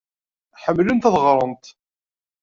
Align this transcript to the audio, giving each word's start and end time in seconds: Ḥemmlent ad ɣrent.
Ḥemmlent 0.63 1.07
ad 1.09 1.15
ɣrent. 1.23 1.65